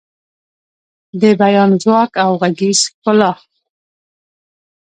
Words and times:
د 1.21 1.23
بیان 1.41 1.69
ځواک 1.83 2.11
او 2.25 2.31
غږیز 2.41 2.79
ښکلا 2.91 3.31